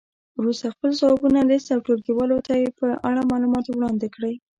وروسته 0.39 0.71
خپل 0.73 0.89
ځوابونه 0.99 1.39
لیست 1.49 1.67
او 1.73 1.79
ټولګیوالو 1.85 2.37
ته 2.47 2.53
یې 2.61 2.69
په 2.79 2.87
اړه 3.09 3.29
معلومات 3.31 3.65
وړاندې 3.67 4.07
کړئ. 4.15 4.35